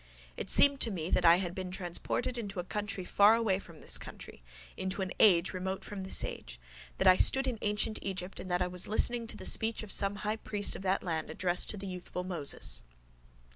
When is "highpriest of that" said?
10.25-11.03